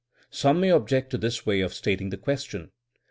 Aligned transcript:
Some 0.31 0.59
may 0.59 0.71
object 0.71 1.11
to 1.11 1.19
this 1.19 1.45
way 1.45 1.61
of 1.61 1.75
stating 1.75 2.09
the 2.09 2.17
question. 2.17 2.71